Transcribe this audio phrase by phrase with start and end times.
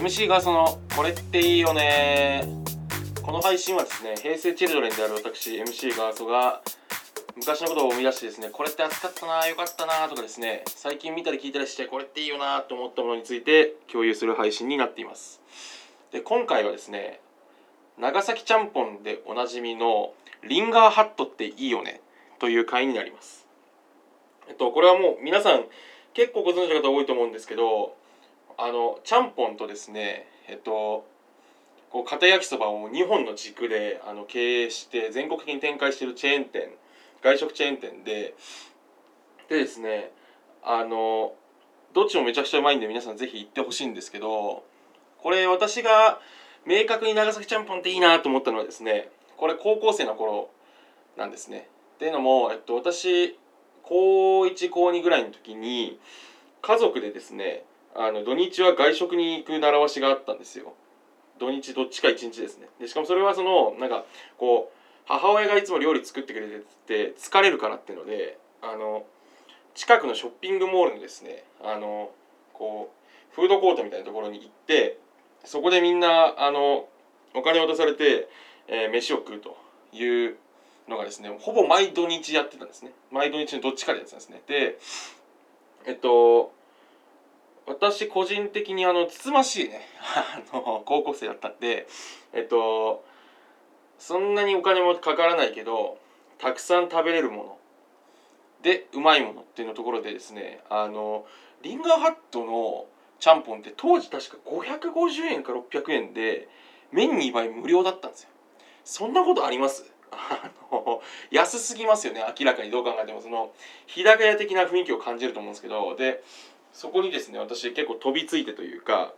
[0.00, 2.48] MC がそのこれっていいよね。
[3.22, 6.62] この配信はですね平成チルドレンである私 MC ガーソが
[7.36, 15.40] 昔のことを思い出してですねこれって熱かったなよかったなとかですね最近見たり聞いたりしてこれっていいよなと思ったものについて共有する配信になっています。
[16.12, 17.20] で今回はですね
[18.00, 20.14] 長崎ちゃんぽんでおなじみの
[20.48, 22.00] リンガーハットっていいよね
[22.38, 23.46] という回になります。
[24.48, 25.64] えっとこれはもう皆さん
[26.14, 27.94] 結構ご存知の方多いと思うんですけど
[28.56, 31.06] あのちゃんぽんとですねえっと
[31.90, 36.70] こう片焼きそばを2本の軸であの経営して全国的に展開しているチェーン店
[37.22, 38.34] 外食チェーン店で
[39.50, 40.10] でですね
[40.62, 41.34] あの
[41.92, 44.64] どっちもめちゃくちゃうまいんで皆さんぜひ行ってほしいんですけど
[45.18, 46.18] これ私が
[46.66, 50.50] 明確に長崎ちゃんぽんっていいなと思ったのはですねこれ高校生の頃
[51.16, 51.68] なんですね。
[51.96, 53.38] っていうのも、えっと、私
[53.82, 55.98] 高1高2ぐらいの時に
[56.62, 60.74] 家族でですねあの土日は外食に行く習わしがあったんですよ
[61.38, 64.04] 土日どっちか1日ですねでしかもそれはそのなんか
[64.38, 66.46] こう母親がいつも料理作ってくれ
[66.86, 69.04] てて疲れるからっていうのであの
[69.74, 72.12] 近くのショッピングモールのですねあの
[72.52, 72.92] こ
[73.32, 74.98] うフードコートみたいなところに行って
[75.44, 76.88] そこでみんなあの
[77.34, 78.28] お金を渡されて、
[78.68, 79.56] えー、飯を食うと
[79.92, 80.36] いう
[80.88, 82.92] のがですねほぼ毎土日やってたんですね。
[83.10, 84.42] 毎土日のどっちかでやってたんですね。
[84.46, 84.78] で
[85.86, 86.52] えっと
[87.66, 89.86] 私個人的にあのつつましいね
[90.52, 91.86] あの高校生だったんで
[92.32, 93.04] えっと
[93.98, 95.98] そんなにお金もかからないけど
[96.38, 97.56] たくさん食べれるもの。
[98.62, 101.24] でうまいものっていうのところでですねあの
[101.62, 102.86] リンガーハットの
[103.20, 106.48] ちゃんぽんって当時確か550円か600円で
[106.90, 108.30] 麺2倍無料だったんですよ。
[108.84, 109.84] そんなことあります？
[110.10, 113.20] あの安すぎますよね明らかにどう考えても。
[113.20, 113.52] その
[113.86, 116.24] 日高屋的な雰囲気を感じると思うんですけどで
[116.72, 119.12] そこにですね私結構飛びついてというか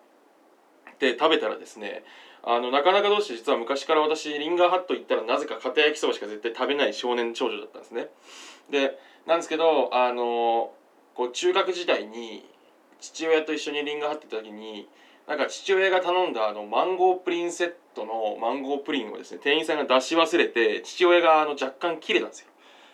[0.99, 2.05] で食べたらですね
[2.43, 8.09] あのなかなかどうして実は昔から私リンガーハット行ったらなぜか片焼きそばしか絶対食べない少年長女だったんですね。
[8.69, 10.73] でなんですけどあの
[11.15, 12.45] こう中学時代に
[13.03, 14.89] 父親と一緒にリンガーハット行った時に
[15.27, 22.47] なんか父親が頼んだあのマンゴープリンセットのマンゴープリンをですね店員さんが出し忘れて父親があの若干切れたんですよ。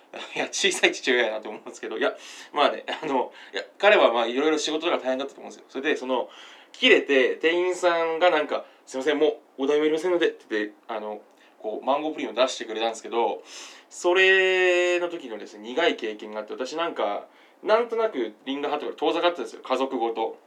[0.34, 2.16] いや小さい父親やなと思うんですけどいや
[2.52, 5.66] まあねあのいや彼はまあいろいろ仕事とか大変だったと思うんですよ。
[5.68, 6.30] それでその
[6.72, 11.20] 切れて店員さんがなんか「すいませんもうお代もいりませんので」って言ってあの
[11.58, 13.42] こうマンゴープリンを出してくれたんですけど
[13.90, 17.26] それの時のですね苦い経験があって私なんか
[17.62, 20.38] なんとなくリンガーハットから遠ざかったんですよ家族ごと。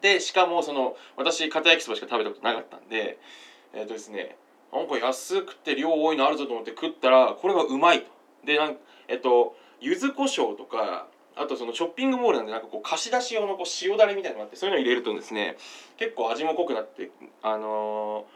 [0.00, 3.18] でしかもその私片焼きそばしか食べたことなかったんで
[3.72, 4.36] えっ、ー、とですね
[4.72, 8.10] なんか安くて量多いのあるぞと思って食ったらこれがうまいと。
[8.44, 8.76] でなん
[9.08, 15.56] えっと柚子胡椒とかあとそのショッピングモールなんでなんかこう貸し出し用のこう塩だれみたいなのがあってそういうの入れるとですね
[15.96, 17.10] 結構味も濃くなって
[17.42, 18.26] あの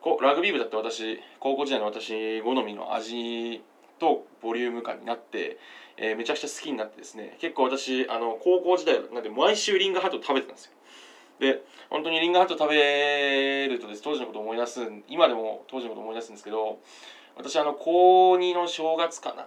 [0.00, 3.62] ー、こラグビー部だって私高校時代の私好みの味
[4.00, 5.58] とボリューム感になって、
[5.96, 10.72] えー、めちゃくちゃ好きになってですね結構私あの高校時代なんで毎週リンガーハット食べてたんですよ。
[11.38, 16.78] で本当にリンガーハット食べるとです当時のこと思い出す今でも当時のこと思い出すんですけど
[17.36, 19.46] 私あの高2の正月かな。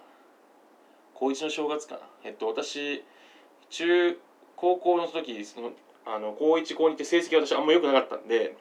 [1.14, 2.02] 高1の正月かな。
[2.24, 3.04] えっと私
[3.70, 4.20] 中
[4.56, 5.72] 高校の時その
[6.06, 8.56] あの高1高2って成績私あんま良くなかったんで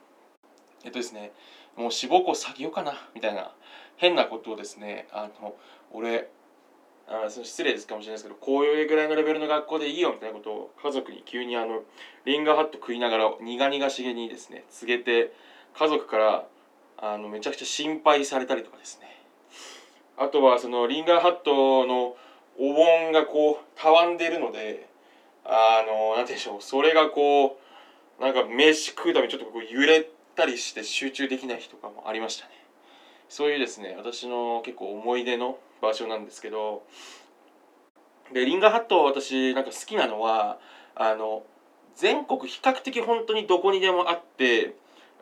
[0.84, 1.32] えっとですね
[1.76, 3.53] もう志望校下げようかなみたいな
[4.03, 5.55] 変なことをですねあの
[5.93, 6.29] 俺
[7.07, 11.83] あその失礼ですかもしれないですけどこういうぐらいのレベルの学校でいいよみたいなことを家族に急にあの
[12.25, 15.33] リンガーハット食いながら苦々しげにですね告げて
[15.79, 16.45] 家族から
[16.99, 19.07] あのめちゃくちゃ心配されたりとかですね。
[20.17, 22.17] あとはそのリンガーハットの
[22.59, 24.89] お盆がこうたわんでるので
[25.45, 27.61] あの何て言うんでしょうそれがこ
[28.19, 32.62] うなんか飯食うためにちょっとこう揺れたりして集中できない日とかもありましたね。
[33.33, 36.83] そういうですね私の結構思い出の場所なんですけど
[38.34, 40.59] でリンガハット私なんか好きなのは
[40.95, 41.43] あの
[41.97, 44.77] 全国比較的本当にどこにでもあって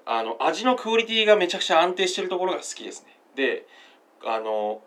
[0.06, 3.16] あの味のクオリティがめちゃくちゃ安定してるところが好きですね。
[3.36, 3.64] で
[4.26, 4.82] あの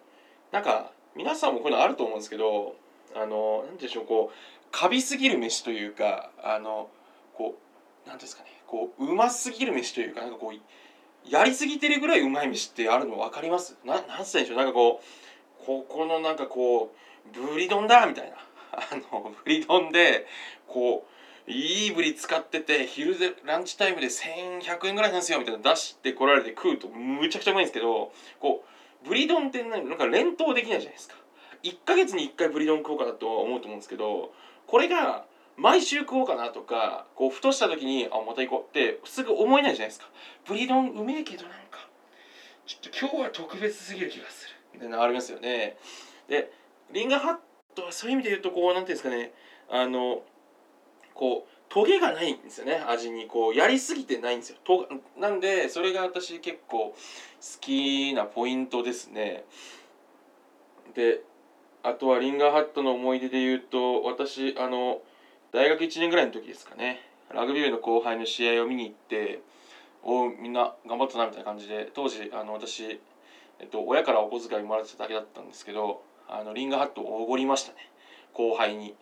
[0.51, 2.75] なんか皆さんもこういうのあると思うんですけど
[3.15, 6.89] あの何でしょうこうカビすぎる飯というかあの
[7.37, 7.55] こ
[8.05, 10.59] う何ですかねこううますぎる飯というかなんかこう
[11.29, 13.77] やりすぎてるぐらいうまい飯ってあるの分かります？
[13.85, 14.57] ななんつったんでしょう？
[14.57, 15.01] なんかこ
[15.61, 16.93] うここのなんかこ
[17.33, 18.37] うブリ丼だみたいな。
[18.73, 18.81] あ
[19.13, 20.25] のブリ丼で
[20.67, 21.05] こ
[21.47, 28.63] ういいブリ使ってて昼でランチタイムで1100円ぐらいなんですよみたいな出してこられて食うとむちゃくちゃうまいんですけどこ
[29.05, 31.15] うブリ丼ってなんか連投できないじゃないですか。
[31.63, 34.33] 1ヶ月に1回ブリ丼食おうかなとは思うと思うんですけど
[34.67, 35.25] これが
[35.57, 40.09] 毎週食おうかなとかこうふとした時にあまた行こうってすぐ思えないじゃないですか。
[40.47, 41.87] ブリ丼うめえけどなんか。
[42.65, 44.55] ちょっと今日は特別すぎる気がする。
[44.73, 45.77] みたいなのありますよね。
[46.27, 46.51] で
[46.91, 47.37] リンガーハッ
[47.75, 49.33] トはそういう意味で言うとこうなんていうんですかね。
[49.69, 50.23] あの
[51.13, 52.83] こうトゲがないんですよね。
[52.87, 53.27] 味に。
[53.27, 54.57] こうやりすぎてないんですよ。
[54.63, 56.95] となんでそれが私結構好
[57.59, 59.43] きなポイントですね。
[60.93, 61.21] で
[61.83, 65.01] あとはリンガーハットの思い出で言うと私あの
[65.53, 66.99] 大学1年ぐらいの時ですかね。
[67.31, 69.39] ラグビー部の後輩の試合を見に行って
[70.01, 72.99] おみんな頑張ったなみたいな感じで当時あの私、
[73.59, 77.77] えっと、親からお小遣いもらってただけだったんですけどあのリンガーハットをおごりましたね。
[78.33, 78.95] 後輩に。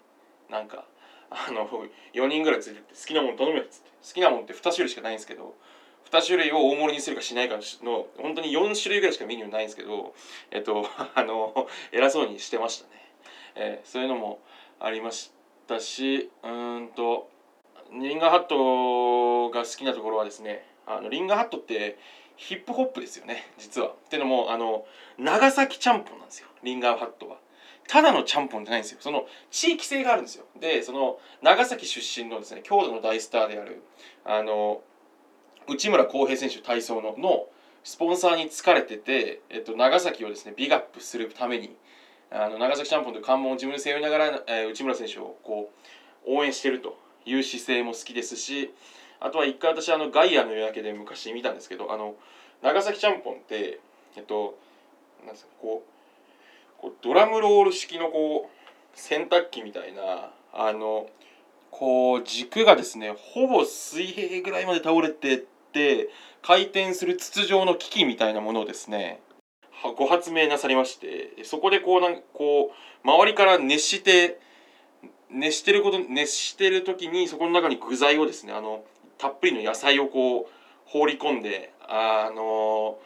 [0.50, 0.84] なんか
[1.30, 1.70] あの
[2.14, 3.92] 4人ぐらいついてって好きなもの頼めっつって。
[4.06, 5.56] 好きなものって2種類しかないんですけど
[6.12, 10.14] 2種類を大盛りにするかしないかの本当に4種類ぐらいしかメニューないんですけど
[10.52, 12.92] えっとあの偉そうにしてましたね、
[13.56, 14.40] えー、そういうのも
[14.82, 15.32] ありまし
[15.72, 17.30] たしうんと
[17.92, 21.98] リンガーハットが好きなところはですねあのリンガーハットって
[22.36, 23.90] ヒップホップですよね実は。
[23.90, 24.86] っていうのもあの
[25.18, 27.38] 長崎ちゃんぽんなんですよリンガーハットは。
[27.88, 29.00] ただのちゃんぽんじゃないんですよ。
[29.02, 30.46] その地域性があるんですよ。
[30.60, 33.84] でその長崎出身のですね郷土の大スターである
[34.26, 34.82] あの
[35.68, 37.48] 内村航平選手体操のの
[37.84, 41.76] スポンサーに疲れてて、えっと、長崎をですねビッグアップするために
[42.32, 45.72] あの長崎ちゃんぽんという関門を自分で背負いながら、えー、内村選手をこ
[46.26, 48.74] う応援してるという姿勢も好きですし
[49.20, 52.16] あとは一回私あのガイアの夜明けで昔見たんですけどあの
[52.64, 53.80] 長崎ちゃんぽんって
[54.16, 54.58] えっと
[55.26, 61.08] なんですかこうこうドラムロール式のこう洗濯機みたいなあの
[61.70, 66.10] こう軸がですねほぼ水平ぐらいまで倒れてって
[66.42, 69.20] 回転する筒状の機器みたいなものをですね
[69.98, 74.40] ご発明なさりましてそこでこうなんこう周りから熱して
[75.32, 78.84] 熱してること熱してる時にそこの中に具材をですねあの
[79.18, 80.46] たっぷりの野菜をこう
[80.86, 82.98] 放り込んであの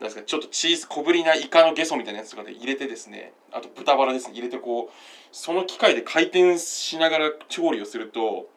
[0.00, 4.94] なんですかちょっとチーズ小ぶりなイカのゲソみたいなやつとかで入れてですねあと豚バラですね入れてこう
[5.32, 8.48] その機械で回転しながら調理をすると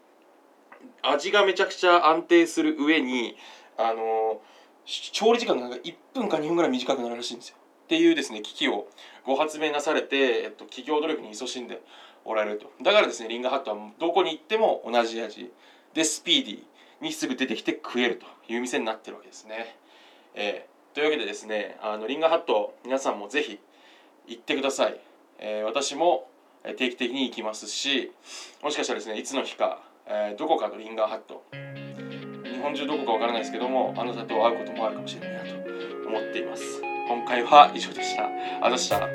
[1.03, 3.37] 味がめちゃくちゃ安定する上に
[3.77, 4.41] あの
[4.85, 7.55] 調理時間が1分か2分ぐらい短くなるらしいんですよ。
[7.91, 8.87] っていうですね危機を
[9.25, 11.81] ご発明なされて、えっと、企業努力に勤しんで
[12.23, 15.51] おられるとだからですねリンガーハットはどこに行っても同じ味
[15.93, 16.59] でスピーディー
[17.01, 19.75] にすぐ出てきて食えるという店になってるわけですね。
[20.35, 23.59] えー、というわけでですねあのリンガーハット皆さんもぜひ
[24.25, 24.97] 行ってください。
[25.39, 26.29] えー、私も
[26.63, 28.13] 定期的に行きますし
[28.63, 31.43] もしかしたらですねいつの日か、えー、どこかのリンガーハット
[32.49, 35.61] 日本中どこかわからないですけどもあなたと会うこともあるかもしれないな
[36.03, 36.90] と思っています。
[37.07, 38.29] 今回は以上でした。
[38.61, 39.07] あざした。